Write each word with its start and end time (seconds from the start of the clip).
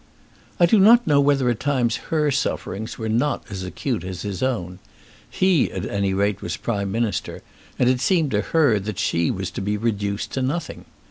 I 0.59 0.65
do 0.65 0.79
not 0.79 1.05
know 1.05 1.21
whether 1.21 1.47
at 1.51 1.59
times 1.59 1.97
her 2.09 2.31
sufferings 2.31 2.97
were 2.97 3.07
not 3.07 3.43
as 3.51 3.61
acute 3.63 4.03
as 4.03 4.23
his 4.23 4.41
own. 4.41 4.79
He, 5.29 5.71
at 5.71 5.85
any 5.85 6.11
rate, 6.11 6.41
was 6.41 6.57
Prime 6.57 6.91
Minister, 6.91 7.43
and 7.77 7.87
it 7.87 8.01
seemed 8.01 8.31
to 8.31 8.41
her 8.41 8.79
that 8.79 8.97
she 8.97 9.29
was 9.29 9.51
to 9.51 9.61
be 9.61 9.77
reduced 9.77 10.31
to 10.31 10.41
nothing. 10.41 10.85